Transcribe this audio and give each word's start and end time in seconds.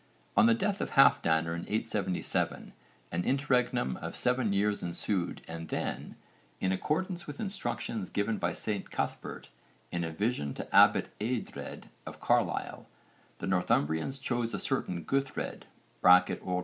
On 0.35 0.47
the 0.47 0.55
death 0.55 0.81
of 0.81 0.93
Halfdanr 0.93 1.53
in 1.53 1.61
877 1.67 2.73
an 3.11 3.23
interregnum 3.23 3.97
of 3.97 4.15
seven 4.15 4.51
years 4.51 4.81
ensued 4.81 5.43
and 5.47 5.69
then, 5.69 6.15
in 6.59 6.71
accordance 6.71 7.27
with 7.27 7.39
instructions 7.39 8.09
given 8.09 8.39
by 8.39 8.51
St 8.51 8.89
Cuthbert 8.89 9.49
in 9.91 10.03
a 10.03 10.09
vision 10.09 10.55
to 10.55 10.75
abbot 10.75 11.09
Eadred 11.19 11.91
of 12.07 12.19
Carlisle, 12.19 12.87
the 13.37 13.45
Northumbrians 13.45 14.17
chose 14.17 14.55
a 14.55 14.59
certain 14.59 15.05
Guthred 15.05 15.65
(O.N. 16.03 16.31